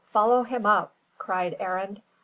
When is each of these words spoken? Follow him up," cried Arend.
Follow 0.11 0.41
him 0.41 0.65
up," 0.65 0.95
cried 1.19 1.55
Arend. 1.59 2.01